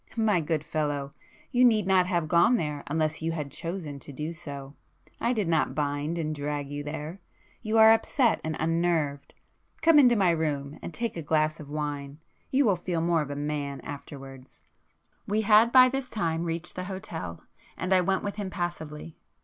My 0.17 0.39
good 0.41 0.63
fellow, 0.65 1.13
you 1.51 1.63
need 1.63 1.85
not 1.85 2.07
have 2.07 2.27
gone 2.27 2.57
there 2.57 2.81
unless 2.87 3.21
you 3.21 3.33
had 3.33 3.51
chosen 3.51 3.99
to 3.99 4.11
do 4.11 4.33
so! 4.33 4.75
I 5.19 5.31
did 5.31 5.47
not 5.47 5.75
bind 5.75 6.17
and 6.17 6.33
drag 6.33 6.69
you 6.71 6.83
there! 6.83 7.21
You 7.61 7.77
are 7.77 7.93
upset 7.93 8.41
and 8.43 8.57
unnerved,—come 8.59 9.99
into 9.99 10.15
my 10.15 10.31
room 10.31 10.79
and 10.81 10.91
take 10.91 11.15
a 11.17 11.21
glass 11.21 11.59
of 11.59 11.69
wine,—you 11.69 12.65
will 12.65 12.77
feel 12.77 12.99
more 13.01 13.21
of 13.21 13.29
a 13.29 13.35
man 13.35 13.79
afterwards." 13.81 14.63
We 15.27 15.41
had 15.41 15.71
by 15.71 15.87
this 15.87 16.09
time 16.09 16.45
reached 16.45 16.75
the 16.75 16.85
hotel, 16.85 17.43
and 17.77 17.93
I 17.93 18.01
went 18.01 18.23
with 18.23 18.37
him 18.37 18.49
passively. 18.49 19.17